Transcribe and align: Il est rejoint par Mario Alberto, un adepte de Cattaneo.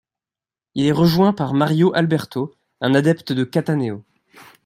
Il 0.73 0.87
est 0.87 0.91
rejoint 0.91 1.31
par 1.31 1.53
Mario 1.53 1.91
Alberto, 1.93 2.55
un 2.79 2.95
adepte 2.95 3.33
de 3.33 3.43
Cattaneo. 3.43 4.03